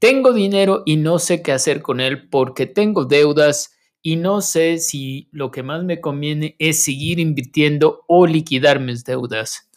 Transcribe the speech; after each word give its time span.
Tengo 0.00 0.32
dinero 0.32 0.84
y 0.86 0.96
no 0.96 1.18
sé 1.18 1.42
qué 1.42 1.50
hacer 1.50 1.82
con 1.82 1.98
él 1.98 2.28
porque 2.28 2.66
tengo 2.66 3.04
deudas 3.04 3.74
y 4.00 4.14
no 4.14 4.42
sé 4.42 4.78
si 4.78 5.28
lo 5.32 5.50
que 5.50 5.64
más 5.64 5.82
me 5.82 6.00
conviene 6.00 6.54
es 6.60 6.84
seguir 6.84 7.18
invirtiendo 7.18 8.04
o 8.06 8.24
liquidar 8.24 8.78
mis 8.78 9.02
deudas. 9.02 9.68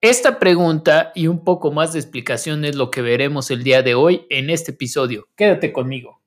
Esta 0.00 0.40
pregunta 0.40 1.12
y 1.14 1.28
un 1.28 1.44
poco 1.44 1.70
más 1.70 1.92
de 1.92 2.00
explicación 2.00 2.64
es 2.64 2.74
lo 2.74 2.90
que 2.90 3.02
veremos 3.02 3.52
el 3.52 3.62
día 3.62 3.82
de 3.82 3.94
hoy 3.94 4.26
en 4.30 4.50
este 4.50 4.72
episodio. 4.72 5.28
Quédate 5.36 5.72
conmigo. 5.72 6.20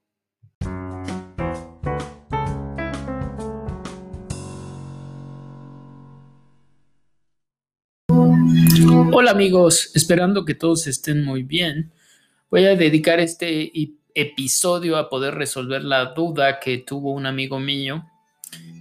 Hola 9.12 9.32
amigos, 9.32 9.92
esperando 9.94 10.46
que 10.46 10.56
todos 10.56 10.88
estén 10.88 11.26
muy 11.26 11.44
bien. 11.44 11.92
Voy 12.52 12.66
a 12.66 12.76
dedicar 12.76 13.20
este 13.20 13.72
episodio 14.16 14.98
a 14.98 15.08
poder 15.08 15.36
resolver 15.36 15.84
la 15.84 16.06
duda 16.06 16.60
que 16.60 16.80
tuvo 16.80 17.14
un 17.14 17.28
amigo 17.28 17.60
mío, 17.60 18.06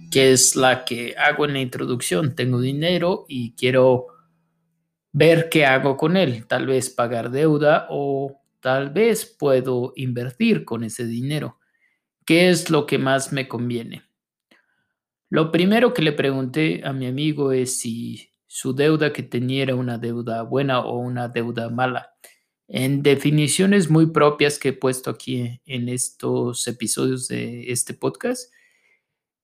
que 0.09 0.31
es 0.31 0.55
la 0.55 0.83
que 0.85 1.13
hago 1.15 1.45
en 1.45 1.53
la 1.53 1.59
introducción. 1.59 2.33
Tengo 2.33 2.59
dinero 2.59 3.25
y 3.27 3.51
quiero 3.51 4.07
ver 5.11 5.49
qué 5.49 5.67
hago 5.67 5.97
con 5.97 6.17
él. 6.17 6.47
Tal 6.47 6.65
vez 6.65 6.89
pagar 6.89 7.29
deuda 7.29 7.85
o 7.91 8.41
tal 8.59 8.89
vez 8.89 9.27
puedo 9.37 9.93
invertir 9.95 10.65
con 10.65 10.83
ese 10.83 11.05
dinero. 11.05 11.59
¿Qué 12.25 12.49
es 12.49 12.71
lo 12.71 12.87
que 12.87 12.97
más 12.97 13.31
me 13.31 13.47
conviene? 13.47 14.01
Lo 15.29 15.51
primero 15.51 15.93
que 15.93 16.01
le 16.01 16.13
pregunté 16.13 16.81
a 16.83 16.91
mi 16.91 17.05
amigo 17.05 17.51
es 17.51 17.79
si 17.79 18.31
su 18.47 18.73
deuda 18.73 19.13
que 19.13 19.21
tenía 19.21 19.61
era 19.61 19.75
una 19.75 19.99
deuda 19.99 20.41
buena 20.41 20.79
o 20.79 20.97
una 20.97 21.27
deuda 21.27 21.69
mala. 21.69 22.15
En 22.71 23.01
definiciones 23.01 23.89
muy 23.89 24.11
propias 24.11 24.59
que 24.59 24.69
he 24.69 24.73
puesto 24.73 25.09
aquí 25.09 25.59
en 25.65 25.89
estos 25.89 26.67
episodios 26.67 27.27
de 27.27 27.71
este 27.71 27.95
podcast, 27.95 28.53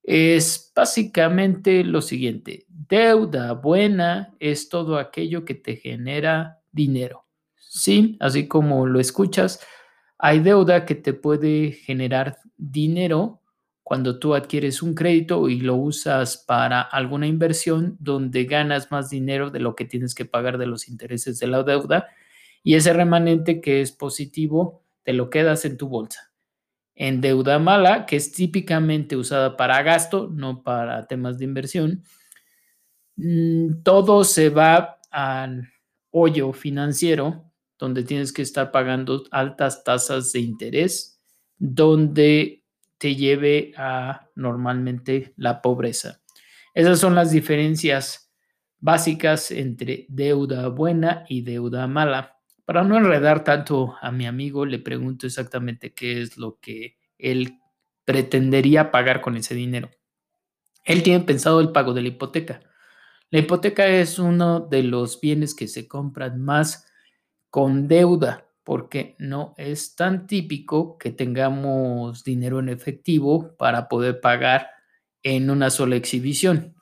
es 0.03 0.71
básicamente 0.75 1.83
lo 1.83 2.03
siguiente. 2.03 2.67
Deuda 2.67 3.53
buena 3.53 4.35
es 4.39 4.69
todo 4.69 4.99
aquello 4.99 5.43
que 5.43 5.55
te 5.55 5.75
genera 5.77 6.61
dinero. 6.71 7.25
Sí, 7.57 8.15
así 8.19 8.47
como 8.47 8.85
lo 8.85 8.99
escuchas, 8.99 9.59
hay 10.19 10.39
deuda 10.41 10.85
que 10.85 10.93
te 10.93 11.13
puede 11.13 11.71
generar 11.71 12.37
dinero 12.57 13.41
cuando 13.81 14.19
tú 14.19 14.35
adquieres 14.35 14.83
un 14.83 14.93
crédito 14.93 15.49
y 15.49 15.61
lo 15.61 15.75
usas 15.77 16.37
para 16.37 16.79
alguna 16.79 17.25
inversión 17.25 17.97
donde 17.99 18.43
ganas 18.43 18.91
más 18.91 19.09
dinero 19.09 19.49
de 19.49 19.61
lo 19.61 19.75
que 19.75 19.85
tienes 19.85 20.13
que 20.13 20.25
pagar 20.25 20.59
de 20.59 20.67
los 20.67 20.87
intereses 20.87 21.39
de 21.39 21.47
la 21.47 21.63
deuda 21.63 22.07
y 22.65 22.73
ese 22.73 22.93
remanente 22.93 23.61
que 23.61 23.79
es 23.79 23.91
positivo 23.91 24.83
te 25.03 25.13
lo 25.13 25.29
quedas 25.29 25.65
en 25.65 25.77
tu 25.77 25.87
bolsa. 25.87 26.33
En 26.95 27.21
deuda 27.21 27.59
mala, 27.59 28.07
que 28.07 28.15
es 28.15 28.31
típicamente 28.31 29.15
usada 29.15 29.55
para 29.55 29.83
gasto, 29.83 30.29
no 30.33 30.63
para 30.63 31.05
temas 31.05 31.37
de 31.37 31.45
inversión, 31.45 32.03
mm, 33.17 33.83
todo 33.83 34.23
se 34.23 34.49
va 34.49 34.99
al 35.11 35.69
hoyo 36.09 36.53
financiero 36.53 37.51
donde 37.77 38.03
tienes 38.03 38.33
que 38.33 38.41
estar 38.41 38.71
pagando 38.71 39.25
altas 39.29 39.83
tasas 39.83 40.31
de 40.31 40.39
interés, 40.39 41.21
donde 41.57 42.63
te 42.97 43.15
lleve 43.15 43.73
a 43.77 44.27
normalmente 44.33 45.33
la 45.37 45.61
pobreza. 45.61 46.19
Esas 46.73 46.99
son 46.99 47.13
las 47.13 47.29
diferencias 47.29 48.31
básicas 48.79 49.51
entre 49.51 50.07
deuda 50.09 50.67
buena 50.69 51.25
y 51.29 51.41
deuda 51.41 51.85
mala. 51.85 52.34
Para 52.65 52.83
no 52.83 52.97
enredar 52.97 53.43
tanto 53.43 53.95
a 54.01 54.11
mi 54.11 54.25
amigo, 54.25 54.65
le 54.65 54.79
pregunto 54.79 55.27
exactamente 55.27 55.93
qué 55.93 56.21
es 56.21 56.37
lo 56.37 56.59
que 56.59 56.97
él 57.19 57.59
pretendería 58.05 58.91
pagar 58.91 59.21
con 59.21 59.37
ese 59.37 59.53
dinero. 59.53 59.91
Él 60.85 61.03
tiene 61.03 61.25
pensado 61.25 61.61
el 61.61 61.71
pago 61.71 61.93
de 61.93 62.01
la 62.03 62.09
hipoteca. 62.09 62.61
La 63.31 63.39
hipoteca 63.39 63.87
es 63.87 64.19
uno 64.19 64.61
de 64.61 64.83
los 64.83 65.21
bienes 65.21 65.55
que 65.55 65.67
se 65.67 65.87
compran 65.87 66.41
más 66.41 66.87
con 67.51 67.87
deuda, 67.87 68.47
porque 68.63 69.15
no 69.19 69.55
es 69.57 69.95
tan 69.95 70.27
típico 70.27 70.97
que 70.97 71.11
tengamos 71.11 72.23
dinero 72.23 72.59
en 72.59 72.69
efectivo 72.69 73.55
para 73.57 73.89
poder 73.89 74.21
pagar 74.21 74.69
en 75.23 75.49
una 75.51 75.69
sola 75.71 75.97
exhibición. 75.97 76.74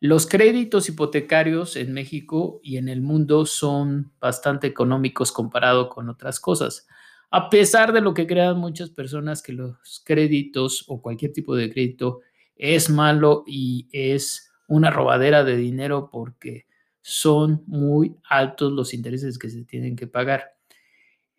Los 0.00 0.26
créditos 0.26 0.88
hipotecarios 0.88 1.74
en 1.74 1.92
México 1.92 2.60
y 2.62 2.76
en 2.76 2.88
el 2.88 3.00
mundo 3.00 3.46
son 3.46 4.12
bastante 4.20 4.68
económicos 4.68 5.32
comparado 5.32 5.88
con 5.88 6.08
otras 6.08 6.38
cosas. 6.38 6.86
A 7.32 7.50
pesar 7.50 7.92
de 7.92 8.00
lo 8.00 8.14
que 8.14 8.28
crean 8.28 8.58
muchas 8.58 8.90
personas 8.90 9.42
que 9.42 9.52
los 9.52 10.02
créditos 10.04 10.84
o 10.86 11.02
cualquier 11.02 11.32
tipo 11.32 11.56
de 11.56 11.70
crédito 11.72 12.20
es 12.54 12.90
malo 12.90 13.42
y 13.44 13.88
es 13.90 14.52
una 14.68 14.90
robadera 14.92 15.42
de 15.42 15.56
dinero 15.56 16.10
porque 16.12 16.66
son 17.02 17.64
muy 17.66 18.14
altos 18.28 18.72
los 18.72 18.94
intereses 18.94 19.36
que 19.36 19.50
se 19.50 19.64
tienen 19.64 19.96
que 19.96 20.06
pagar. 20.06 20.57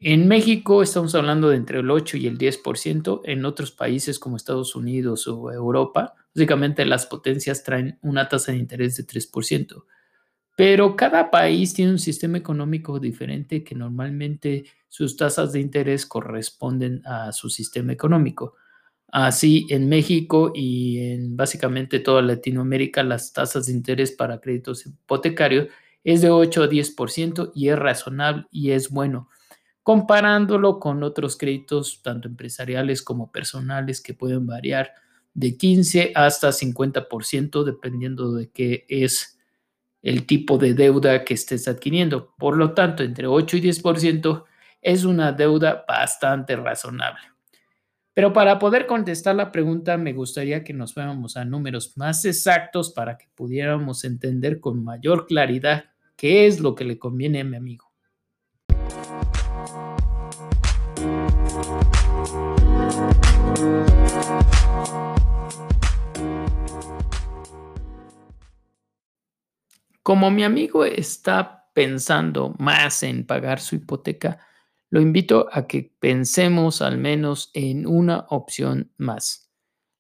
En 0.01 0.29
México 0.29 0.81
estamos 0.81 1.13
hablando 1.13 1.49
de 1.49 1.57
entre 1.57 1.79
el 1.79 1.91
8 1.91 2.15
y 2.15 2.27
el 2.27 2.37
10%, 2.37 3.21
en 3.25 3.43
otros 3.43 3.71
países 3.71 4.17
como 4.17 4.37
Estados 4.37 4.73
Unidos 4.73 5.27
o 5.27 5.51
Europa, 5.51 6.13
básicamente 6.33 6.85
las 6.85 7.05
potencias 7.05 7.63
traen 7.65 7.99
una 8.01 8.29
tasa 8.29 8.53
de 8.53 8.59
interés 8.59 8.95
de 8.95 9.05
3%. 9.05 9.83
Pero 10.55 10.95
cada 10.95 11.29
país 11.29 11.73
tiene 11.73 11.91
un 11.91 11.99
sistema 11.99 12.37
económico 12.37 12.97
diferente 12.97 13.61
que 13.61 13.75
normalmente 13.75 14.63
sus 14.87 15.17
tasas 15.17 15.51
de 15.51 15.59
interés 15.59 16.05
corresponden 16.05 17.01
a 17.05 17.33
su 17.33 17.49
sistema 17.49 17.91
económico. 17.91 18.55
Así, 19.09 19.67
en 19.69 19.89
México 19.89 20.53
y 20.55 20.99
en 21.11 21.35
básicamente 21.35 21.99
toda 21.99 22.21
Latinoamérica, 22.21 23.03
las 23.03 23.33
tasas 23.33 23.65
de 23.65 23.73
interés 23.73 24.13
para 24.13 24.39
créditos 24.39 24.85
hipotecarios 24.85 25.67
es 26.05 26.21
de 26.21 26.29
8 26.29 26.63
a 26.63 26.69
10% 26.69 27.51
y 27.53 27.67
es 27.67 27.77
razonable 27.77 28.45
y 28.49 28.71
es 28.71 28.89
bueno 28.91 29.27
comparándolo 29.83 30.79
con 30.79 31.03
otros 31.03 31.37
créditos, 31.37 32.01
tanto 32.03 32.27
empresariales 32.27 33.01
como 33.01 33.31
personales, 33.31 34.01
que 34.01 34.13
pueden 34.13 34.45
variar 34.45 34.93
de 35.33 35.57
15 35.57 36.11
hasta 36.15 36.49
50%, 36.49 37.63
dependiendo 37.63 38.33
de 38.33 38.49
qué 38.51 38.85
es 38.89 39.39
el 40.01 40.25
tipo 40.25 40.57
de 40.57 40.73
deuda 40.73 41.23
que 41.23 41.33
estés 41.33 41.67
adquiriendo. 41.67 42.33
Por 42.37 42.57
lo 42.57 42.73
tanto, 42.73 43.03
entre 43.03 43.27
8 43.27 43.57
y 43.57 43.61
10% 43.61 44.45
es 44.81 45.03
una 45.03 45.31
deuda 45.31 45.85
bastante 45.87 46.55
razonable. 46.55 47.21
Pero 48.13 48.33
para 48.33 48.59
poder 48.59 48.85
contestar 48.85 49.35
la 49.35 49.51
pregunta, 49.51 49.97
me 49.97 50.13
gustaría 50.13 50.63
que 50.63 50.73
nos 50.73 50.93
fuéramos 50.93 51.37
a 51.37 51.45
números 51.45 51.97
más 51.97 52.25
exactos 52.25 52.91
para 52.91 53.17
que 53.17 53.27
pudiéramos 53.35 54.03
entender 54.03 54.59
con 54.59 54.83
mayor 54.83 55.25
claridad 55.25 55.85
qué 56.15 56.45
es 56.47 56.59
lo 56.59 56.75
que 56.75 56.83
le 56.83 56.99
conviene 56.99 57.41
a 57.41 57.45
mi 57.45 57.55
amigo. 57.55 57.88
Como 70.09 70.31
mi 70.31 70.43
amigo 70.43 70.85
está 70.85 71.69
pensando 71.73 72.55
más 72.57 73.03
en 73.03 73.27
pagar 73.27 73.59
su 73.59 73.75
hipoteca, 73.75 74.39
lo 74.89 75.01
invito 75.01 75.47
a 75.51 75.67
que 75.67 75.93
pensemos 75.99 76.81
al 76.81 76.97
menos 76.97 77.51
en 77.53 77.85
una 77.85 78.25
opción 78.29 78.91
más. 78.97 79.51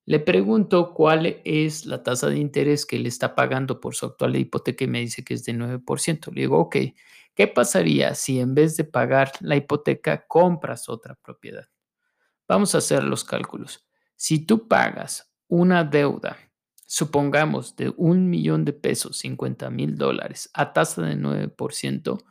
Le 0.05 0.19
pregunto 0.19 0.95
cuál 0.95 1.41
es 1.45 1.85
la 1.85 2.01
tasa 2.01 2.27
de 2.27 2.39
interés 2.39 2.87
que 2.87 2.97
le 2.97 3.07
está 3.07 3.35
pagando 3.35 3.79
por 3.79 3.93
su 3.93 4.07
actual 4.07 4.35
hipoteca 4.35 4.83
y 4.83 4.87
me 4.87 5.01
dice 5.01 5.23
que 5.23 5.35
es 5.35 5.43
de 5.45 5.53
9%. 5.53 6.31
Le 6.33 6.41
digo, 6.41 6.57
ok, 6.57 6.77
¿qué 7.35 7.47
pasaría 7.47 8.15
si 8.15 8.39
en 8.39 8.55
vez 8.55 8.77
de 8.77 8.85
pagar 8.85 9.31
la 9.41 9.55
hipoteca 9.57 10.25
compras 10.27 10.89
otra 10.89 11.13
propiedad? 11.13 11.67
Vamos 12.49 12.75
a 12.75 12.79
hacer 12.79 13.05
los 13.05 13.23
cálculos. 13.23 13.87
Si 14.17 14.39
tú 14.45 14.67
pagas 14.67 15.31
una 15.47 15.85
deuda 15.85 16.37
supongamos, 16.89 17.75
de 17.75 17.93
un 17.97 18.31
millón 18.31 18.65
de 18.65 18.73
pesos, 18.73 19.19
50 19.19 19.69
mil 19.69 19.95
dólares, 19.95 20.49
a 20.55 20.73
tasa 20.73 21.03
de 21.03 21.15
9%, 21.15 22.23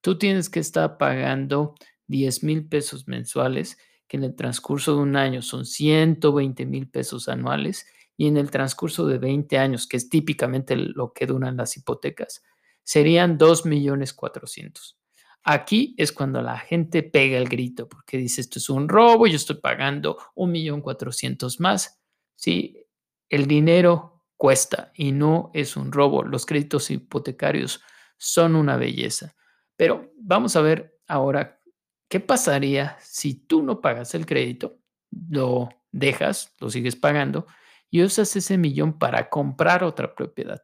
tú 0.00 0.18
tienes 0.18 0.48
que 0.48 0.60
estar 0.60 0.96
pagando 0.96 1.74
10 2.06 2.42
mil 2.42 2.66
pesos 2.66 3.06
mensuales, 3.06 3.76
que 4.06 4.16
en 4.16 4.24
el 4.24 4.34
transcurso 4.34 4.96
de 4.96 5.02
un 5.02 5.14
año 5.14 5.42
son 5.42 5.66
120 5.66 6.64
mil 6.64 6.88
pesos 6.88 7.28
anuales 7.28 7.86
y 8.16 8.28
en 8.28 8.38
el 8.38 8.50
transcurso 8.50 9.06
de 9.06 9.18
20 9.18 9.58
años, 9.58 9.86
que 9.86 9.98
es 9.98 10.08
típicamente 10.08 10.74
lo 10.74 11.12
que 11.12 11.26
duran 11.26 11.58
las 11.58 11.76
hipotecas, 11.76 12.42
serían 12.84 13.36
2 13.36 13.66
millones 13.66 14.14
400. 14.14 14.97
Aquí 15.44 15.94
es 15.96 16.12
cuando 16.12 16.42
la 16.42 16.58
gente 16.58 17.02
pega 17.02 17.38
el 17.38 17.48
grito 17.48 17.88
porque 17.88 18.18
dice 18.18 18.40
esto 18.40 18.58
es 18.58 18.68
un 18.68 18.88
robo, 18.88 19.26
yo 19.26 19.36
estoy 19.36 19.56
pagando 19.56 20.18
un 20.34 20.52
millón 20.52 20.82
cuatrocientos 20.82 21.60
más. 21.60 22.00
Sí, 22.34 22.86
el 23.28 23.46
dinero 23.46 24.24
cuesta 24.36 24.92
y 24.94 25.12
no 25.12 25.50
es 25.54 25.76
un 25.76 25.92
robo. 25.92 26.22
Los 26.22 26.46
créditos 26.46 26.90
hipotecarios 26.90 27.82
son 28.16 28.56
una 28.56 28.76
belleza. 28.76 29.34
Pero 29.76 30.12
vamos 30.16 30.56
a 30.56 30.60
ver 30.60 30.98
ahora 31.06 31.60
qué 32.08 32.20
pasaría 32.20 32.96
si 33.00 33.34
tú 33.34 33.62
no 33.62 33.80
pagas 33.80 34.14
el 34.14 34.26
crédito, 34.26 34.78
lo 35.10 35.68
dejas, 35.92 36.54
lo 36.60 36.70
sigues 36.70 36.96
pagando 36.96 37.46
y 37.90 38.02
usas 38.02 38.34
ese 38.36 38.58
millón 38.58 38.98
para 38.98 39.28
comprar 39.28 39.84
otra 39.84 40.14
propiedad. 40.14 40.62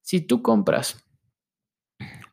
Si 0.00 0.20
tú 0.20 0.42
compras 0.42 1.04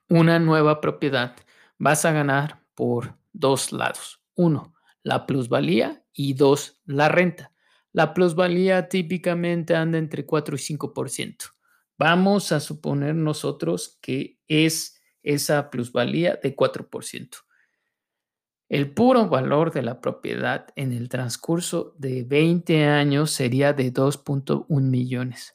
una 0.09 0.39
nueva 0.39 0.79
propiedad, 0.79 1.35
vas 1.77 2.05
a 2.05 2.11
ganar 2.11 2.63
por 2.75 3.17
dos 3.31 3.71
lados. 3.71 4.21
Uno, 4.35 4.73
la 5.03 5.25
plusvalía 5.25 6.03
y 6.13 6.33
dos, 6.33 6.81
la 6.85 7.09
renta. 7.09 7.51
La 7.91 8.13
plusvalía 8.13 8.89
típicamente 8.89 9.75
anda 9.75 9.97
entre 9.97 10.25
4 10.25 10.55
y 10.55 10.59
5%. 10.59 11.53
Vamos 11.97 12.51
a 12.51 12.59
suponer 12.59 13.13
nosotros 13.13 13.99
que 14.01 14.39
es 14.47 14.99
esa 15.21 15.69
plusvalía 15.69 16.39
de 16.41 16.55
4%. 16.55 17.37
El 18.69 18.91
puro 18.91 19.29
valor 19.29 19.71
de 19.71 19.83
la 19.83 20.01
propiedad 20.01 20.67
en 20.75 20.93
el 20.93 21.07
transcurso 21.07 21.93
de 21.99 22.23
20 22.23 22.85
años 22.85 23.29
sería 23.29 23.73
de 23.73 23.93
2.1 23.93 24.65
millones, 24.81 25.53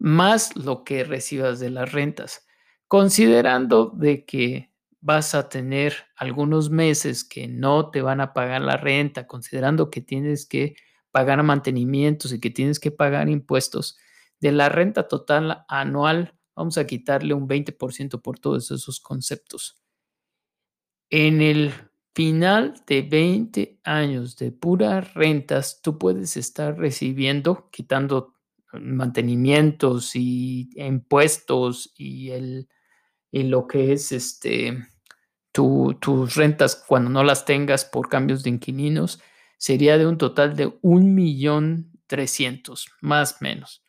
más 0.00 0.56
lo 0.56 0.82
que 0.82 1.04
recibas 1.04 1.60
de 1.60 1.70
las 1.70 1.92
rentas, 1.92 2.44
considerando 2.88 3.92
de 3.94 4.24
que 4.24 4.71
vas 5.02 5.34
a 5.34 5.48
tener 5.50 5.94
algunos 6.16 6.70
meses 6.70 7.24
que 7.24 7.48
no 7.48 7.90
te 7.90 8.00
van 8.00 8.20
a 8.22 8.32
pagar 8.32 8.62
la 8.62 8.78
renta, 8.78 9.26
considerando 9.26 9.90
que 9.90 10.00
tienes 10.00 10.46
que 10.46 10.76
pagar 11.10 11.42
mantenimientos 11.42 12.32
y 12.32 12.40
que 12.40 12.50
tienes 12.50 12.80
que 12.80 12.90
pagar 12.90 13.28
impuestos, 13.28 13.98
de 14.40 14.52
la 14.52 14.68
renta 14.68 15.06
total 15.08 15.64
anual 15.68 16.34
vamos 16.54 16.78
a 16.78 16.86
quitarle 16.86 17.34
un 17.34 17.48
20% 17.48 18.20
por 18.20 18.38
todos 18.38 18.70
esos 18.70 19.00
conceptos. 19.00 19.76
En 21.10 21.42
el 21.42 21.72
final 22.14 22.74
de 22.86 23.02
20 23.02 23.80
años 23.84 24.36
de 24.36 24.52
puras 24.52 25.14
rentas, 25.14 25.80
tú 25.82 25.98
puedes 25.98 26.36
estar 26.36 26.78
recibiendo, 26.78 27.68
quitando 27.70 28.34
mantenimientos 28.72 30.16
y 30.16 30.70
impuestos 30.76 31.92
y, 31.96 32.30
el, 32.30 32.68
y 33.30 33.44
lo 33.44 33.66
que 33.66 33.92
es 33.92 34.12
este, 34.12 34.78
tus 35.52 36.34
rentas 36.34 36.76
cuando 36.76 37.10
no 37.10 37.24
las 37.24 37.44
tengas 37.44 37.84
por 37.84 38.08
cambios 38.08 38.42
de 38.42 38.50
inquilinos, 38.50 39.20
sería 39.58 39.98
de 39.98 40.06
un 40.06 40.18
total 40.18 40.56
de 40.56 40.76
un 40.82 41.14
millón 41.14 41.92
trescientos, 42.06 42.88
más 43.00 43.34
o 43.34 43.36
menos. 43.40 43.84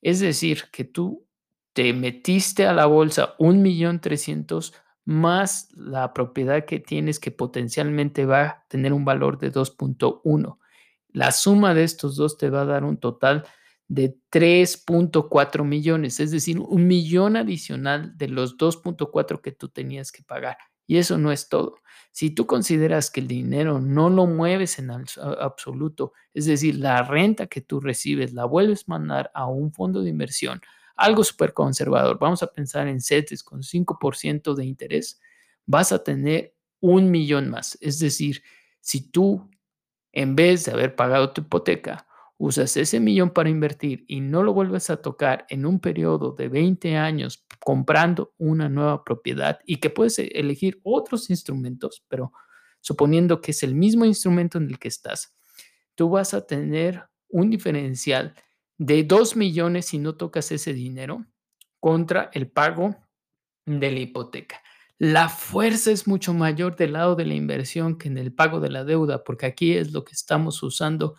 Es 0.00 0.20
decir, 0.20 0.64
que 0.72 0.84
tú 0.84 1.26
te 1.72 1.92
metiste 1.92 2.66
a 2.66 2.72
la 2.72 2.86
bolsa 2.86 3.34
un 3.38 3.62
millón 3.62 4.00
trescientos 4.00 4.72
más 5.04 5.68
la 5.74 6.12
propiedad 6.12 6.64
que 6.66 6.80
tienes 6.80 7.18
que 7.18 7.30
potencialmente 7.30 8.26
va 8.26 8.42
a 8.42 8.66
tener 8.68 8.92
un 8.92 9.04
valor 9.04 9.38
de 9.38 9.52
2.1. 9.52 10.58
La 11.08 11.32
suma 11.32 11.72
de 11.72 11.84
estos 11.84 12.16
dos 12.16 12.36
te 12.36 12.50
va 12.50 12.62
a 12.62 12.66
dar 12.66 12.84
un 12.84 12.98
total 12.98 13.46
de 13.86 14.18
3.4 14.30 15.64
millones, 15.64 16.20
es 16.20 16.30
decir, 16.30 16.58
un 16.58 16.86
millón 16.86 17.36
adicional 17.36 18.16
de 18.18 18.28
los 18.28 18.58
2.4 18.58 19.40
que 19.40 19.52
tú 19.52 19.70
tenías 19.70 20.12
que 20.12 20.22
pagar. 20.22 20.58
Y 20.88 20.96
eso 20.96 21.18
no 21.18 21.30
es 21.30 21.48
todo. 21.48 21.76
Si 22.10 22.30
tú 22.30 22.46
consideras 22.46 23.12
que 23.12 23.20
el 23.20 23.28
dinero 23.28 23.78
no 23.78 24.10
lo 24.10 24.26
mueves 24.26 24.80
en 24.80 24.90
absoluto, 24.90 26.14
es 26.34 26.46
decir, 26.46 26.76
la 26.76 27.02
renta 27.02 27.46
que 27.46 27.60
tú 27.60 27.78
recibes 27.78 28.32
la 28.32 28.46
vuelves 28.46 28.80
a 28.80 28.84
mandar 28.92 29.30
a 29.34 29.46
un 29.46 29.70
fondo 29.72 30.02
de 30.02 30.10
inversión, 30.10 30.60
algo 30.96 31.22
súper 31.22 31.52
conservador, 31.52 32.18
vamos 32.18 32.42
a 32.42 32.50
pensar 32.50 32.88
en 32.88 33.00
CETES 33.00 33.44
con 33.44 33.62
5% 33.62 34.54
de 34.54 34.64
interés, 34.64 35.20
vas 35.64 35.92
a 35.92 36.02
tener 36.02 36.56
un 36.80 37.10
millón 37.10 37.50
más. 37.50 37.78
Es 37.80 38.00
decir, 38.00 38.42
si 38.80 39.10
tú, 39.12 39.48
en 40.10 40.34
vez 40.34 40.64
de 40.64 40.72
haber 40.72 40.96
pagado 40.96 41.32
tu 41.32 41.42
hipoteca, 41.42 42.07
usas 42.38 42.76
ese 42.76 43.00
millón 43.00 43.30
para 43.30 43.50
invertir 43.50 44.04
y 44.06 44.20
no 44.20 44.42
lo 44.42 44.54
vuelves 44.54 44.90
a 44.90 45.02
tocar 45.02 45.44
en 45.48 45.66
un 45.66 45.80
periodo 45.80 46.32
de 46.32 46.48
20 46.48 46.96
años 46.96 47.44
comprando 47.58 48.32
una 48.38 48.68
nueva 48.68 49.04
propiedad 49.04 49.58
y 49.66 49.76
que 49.76 49.90
puedes 49.90 50.18
elegir 50.20 50.80
otros 50.84 51.30
instrumentos, 51.30 52.04
pero 52.08 52.32
suponiendo 52.80 53.40
que 53.40 53.50
es 53.50 53.62
el 53.64 53.74
mismo 53.74 54.04
instrumento 54.04 54.56
en 54.56 54.68
el 54.68 54.78
que 54.78 54.88
estás, 54.88 55.34
tú 55.96 56.10
vas 56.10 56.32
a 56.32 56.46
tener 56.46 57.02
un 57.28 57.50
diferencial 57.50 58.34
de 58.78 59.02
2 59.02 59.34
millones 59.34 59.86
si 59.86 59.98
no 59.98 60.14
tocas 60.14 60.52
ese 60.52 60.72
dinero 60.72 61.26
contra 61.80 62.30
el 62.32 62.48
pago 62.48 62.96
de 63.66 63.90
la 63.90 63.98
hipoteca. 63.98 64.62
La 64.96 65.28
fuerza 65.28 65.90
es 65.90 66.06
mucho 66.06 66.34
mayor 66.34 66.76
del 66.76 66.92
lado 66.92 67.16
de 67.16 67.26
la 67.26 67.34
inversión 67.34 67.98
que 67.98 68.08
en 68.08 68.18
el 68.18 68.32
pago 68.32 68.60
de 68.60 68.70
la 68.70 68.84
deuda, 68.84 69.24
porque 69.24 69.46
aquí 69.46 69.72
es 69.74 69.92
lo 69.92 70.04
que 70.04 70.12
estamos 70.12 70.62
usando 70.62 71.16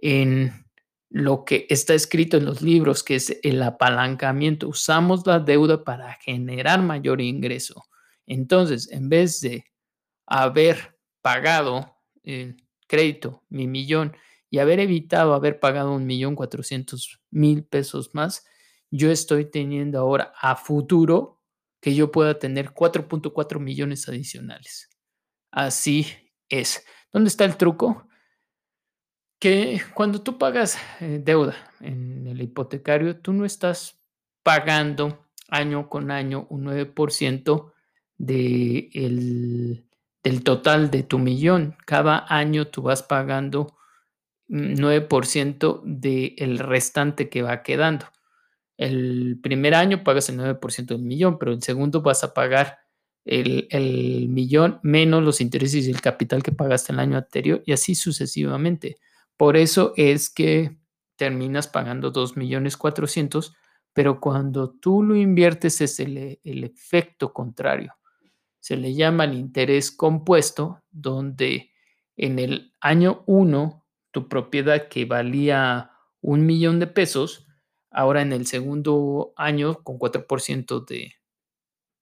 en 0.00 0.66
lo 1.08 1.44
que 1.44 1.66
está 1.68 1.94
escrito 1.94 2.36
en 2.36 2.44
los 2.44 2.62
libros, 2.62 3.02
que 3.02 3.16
es 3.16 3.38
el 3.42 3.62
apalancamiento. 3.62 4.68
Usamos 4.68 5.26
la 5.26 5.40
deuda 5.40 5.84
para 5.84 6.14
generar 6.14 6.82
mayor 6.82 7.20
ingreso. 7.20 7.84
Entonces, 8.26 8.90
en 8.92 9.08
vez 9.08 9.40
de 9.40 9.64
haber 10.26 10.96
pagado 11.20 11.96
el 12.22 12.56
crédito, 12.86 13.42
mi 13.48 13.66
millón, 13.66 14.16
y 14.50 14.58
haber 14.58 14.80
evitado 14.80 15.34
haber 15.34 15.60
pagado 15.60 15.92
un 15.92 16.06
millón 16.06 16.34
cuatrocientos 16.34 17.20
mil 17.30 17.64
pesos 17.64 18.14
más, 18.14 18.44
yo 18.90 19.10
estoy 19.10 19.48
teniendo 19.48 19.98
ahora 20.00 20.32
a 20.40 20.56
futuro 20.56 21.40
que 21.80 21.94
yo 21.94 22.10
pueda 22.10 22.38
tener 22.38 22.70
4.4 22.70 23.58
millones 23.58 24.08
adicionales. 24.08 24.90
Así 25.50 26.06
es. 26.48 26.84
¿Dónde 27.12 27.28
está 27.28 27.44
el 27.44 27.56
truco? 27.56 28.06
Que 29.40 29.82
cuando 29.94 30.20
tú 30.20 30.38
pagas 30.38 30.78
eh, 31.00 31.20
deuda 31.22 31.56
en 31.80 32.26
el 32.26 32.42
hipotecario, 32.42 33.16
tú 33.16 33.32
no 33.32 33.44
estás 33.44 33.98
pagando 34.42 35.26
año 35.48 35.88
con 35.88 36.10
año 36.10 36.46
un 36.50 36.64
9% 36.66 37.72
de 38.18 38.90
el, 38.92 39.86
del 40.22 40.44
total 40.44 40.90
de 40.90 41.02
tu 41.02 41.18
millón. 41.18 41.76
Cada 41.86 42.26
año 42.28 42.66
tú 42.66 42.82
vas 42.82 43.02
pagando 43.02 43.76
9% 44.48 45.82
del 45.84 46.58
restante 46.58 47.28
que 47.28 47.42
va 47.42 47.62
quedando. 47.62 48.06
El 48.76 49.38
primer 49.42 49.74
año 49.74 50.02
pagas 50.04 50.28
el 50.28 50.38
9% 50.38 50.86
del 50.86 51.02
millón, 51.02 51.38
pero 51.38 51.52
el 51.52 51.62
segundo 51.62 52.02
vas 52.02 52.24
a 52.24 52.34
pagar 52.34 52.78
el, 53.24 53.68
el, 53.70 54.28
millón 54.28 54.80
menos 54.82 55.22
los 55.22 55.40
intereses 55.40 55.86
y 55.86 55.90
el 55.90 56.00
capital 56.00 56.42
que 56.42 56.52
pagaste 56.52 56.92
el 56.92 56.98
año 56.98 57.16
anterior 57.16 57.62
y 57.66 57.72
así 57.72 57.94
sucesivamente. 57.94 58.96
Por 59.40 59.56
eso 59.56 59.94
es 59.96 60.28
que 60.28 60.76
terminas 61.16 61.66
pagando 61.66 62.10
2 62.10 62.36
millones 62.36 62.76
400, 62.76 63.54
pero 63.94 64.20
cuando 64.20 64.68
tú 64.68 65.02
lo 65.02 65.16
inviertes 65.16 65.80
es 65.80 65.98
el, 65.98 66.38
el 66.44 66.62
efecto 66.62 67.32
contrario. 67.32 67.94
Se 68.58 68.76
le 68.76 68.92
llama 68.92 69.24
el 69.24 69.32
interés 69.32 69.92
compuesto, 69.92 70.82
donde 70.90 71.70
en 72.18 72.38
el 72.38 72.74
año 72.82 73.24
1 73.24 73.82
tu 74.10 74.28
propiedad 74.28 74.88
que 74.88 75.06
valía 75.06 75.90
un 76.20 76.44
millón 76.44 76.78
de 76.78 76.88
pesos, 76.88 77.46
ahora 77.90 78.20
en 78.20 78.34
el 78.34 78.46
segundo 78.46 79.32
año 79.36 79.82
con 79.82 79.98
4% 79.98 80.84
de 80.84 81.14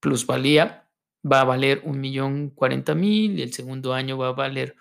plusvalía 0.01 0.91
va 1.25 1.43
a 1.43 1.45
valer 1.45 1.83
un 1.85 2.01
millón 2.01 2.51
cuarenta 2.51 2.97
mil 2.97 3.39
y 3.39 3.43
el 3.43 3.53
segundo 3.53 3.95
año 3.95 4.19
va 4.19 4.31
a 4.31 4.33
valer 4.33 4.75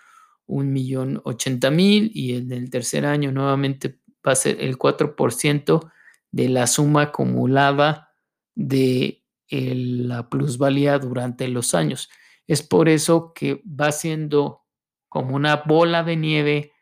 un 0.48 0.72
millón 0.72 1.20
ochenta 1.24 1.70
mil 1.70 2.10
y 2.14 2.34
el 2.34 2.70
tercer 2.70 3.06
año 3.06 3.30
nuevamente 3.30 4.00
va 4.26 4.32
a 4.32 4.36
ser 4.36 4.60
el 4.60 4.76
4% 4.76 5.92
de 6.32 6.48
la 6.48 6.66
suma 6.66 7.02
acumulada 7.02 8.12
de 8.54 9.22
la 9.50 10.28
plusvalía 10.28 10.98
durante 10.98 11.48
los 11.48 11.74
años. 11.74 12.10
Es 12.46 12.62
por 12.62 12.88
eso 12.88 13.32
que 13.34 13.62
va 13.64 13.92
siendo 13.92 14.64
como 15.08 15.36
una 15.36 15.56
bola 15.56 16.02
de 16.02 16.16
nieve 16.16 16.72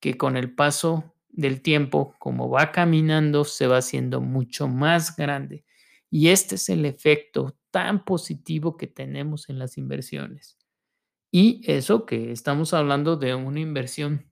que 0.00 0.16
con 0.16 0.36
el 0.36 0.54
paso 0.54 1.14
del 1.28 1.62
tiempo, 1.62 2.14
como 2.18 2.48
va 2.48 2.72
caminando, 2.72 3.44
se 3.44 3.66
va 3.66 3.78
haciendo 3.78 4.20
mucho 4.20 4.68
más 4.68 5.16
grande. 5.16 5.64
Y 6.10 6.28
este 6.28 6.54
es 6.54 6.68
el 6.68 6.84
efecto 6.84 7.56
tan 7.70 8.04
positivo 8.04 8.76
que 8.76 8.86
tenemos 8.86 9.48
en 9.48 9.58
las 9.58 9.76
inversiones. 9.78 10.58
Y 11.36 11.62
eso 11.64 12.06
que 12.06 12.30
estamos 12.30 12.74
hablando 12.74 13.16
de 13.16 13.34
una 13.34 13.58
inversión 13.58 14.30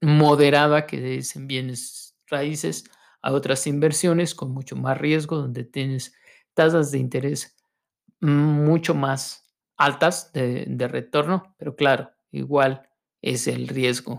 moderada 0.00 0.86
que 0.86 1.18
es 1.18 1.36
en 1.36 1.46
bienes 1.46 2.16
raíces 2.28 2.84
a 3.20 3.32
otras 3.32 3.66
inversiones 3.66 4.34
con 4.34 4.52
mucho 4.52 4.74
más 4.74 4.96
riesgo, 4.96 5.36
donde 5.36 5.64
tienes 5.64 6.14
tasas 6.54 6.92
de 6.92 6.98
interés 6.98 7.58
mucho 8.20 8.94
más 8.94 9.54
altas 9.76 10.32
de, 10.32 10.64
de 10.66 10.88
retorno, 10.88 11.54
pero 11.58 11.76
claro, 11.76 12.10
igual 12.30 12.88
es 13.20 13.46
el 13.46 13.68
riesgo. 13.68 14.18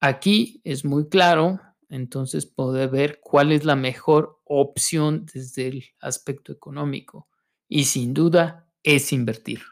Aquí 0.00 0.60
es 0.64 0.84
muy 0.84 1.08
claro, 1.08 1.60
entonces 1.88 2.44
poder 2.44 2.90
ver 2.90 3.20
cuál 3.22 3.52
es 3.52 3.64
la 3.64 3.74
mejor 3.74 4.42
opción 4.44 5.24
desde 5.32 5.68
el 5.68 5.84
aspecto 5.98 6.52
económico 6.52 7.26
y 7.68 7.84
sin 7.84 8.12
duda 8.12 8.68
es 8.82 9.14
invertir. 9.14 9.62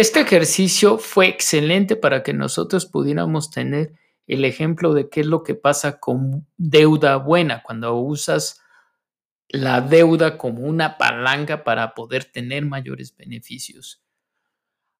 Este 0.00 0.20
ejercicio 0.20 0.96
fue 0.96 1.28
excelente 1.28 1.94
para 1.94 2.22
que 2.22 2.32
nosotros 2.32 2.86
pudiéramos 2.86 3.50
tener 3.50 3.92
el 4.26 4.46
ejemplo 4.46 4.94
de 4.94 5.10
qué 5.10 5.20
es 5.20 5.26
lo 5.26 5.42
que 5.42 5.54
pasa 5.54 6.00
con 6.00 6.48
deuda 6.56 7.16
buena, 7.16 7.62
cuando 7.62 7.94
usas 7.96 8.62
la 9.50 9.82
deuda 9.82 10.38
como 10.38 10.62
una 10.62 10.96
palanca 10.96 11.64
para 11.64 11.92
poder 11.92 12.24
tener 12.24 12.64
mayores 12.64 13.14
beneficios. 13.14 14.02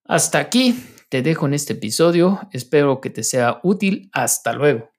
Hasta 0.05 0.39
aquí 0.39 0.79
te 1.09 1.23
dejo 1.23 1.47
en 1.47 1.55
este 1.55 1.73
episodio, 1.73 2.39
espero 2.53 3.01
que 3.01 3.09
te 3.09 3.23
sea 3.23 3.59
útil, 3.63 4.11
hasta 4.13 4.53
luego. 4.53 4.91